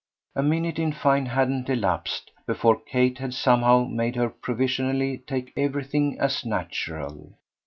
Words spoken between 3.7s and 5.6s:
made her provisionally take